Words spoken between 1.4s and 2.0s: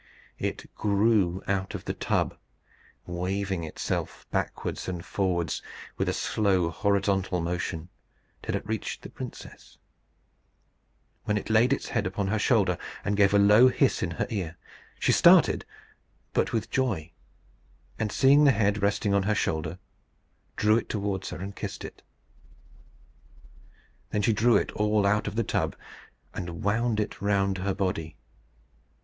out of the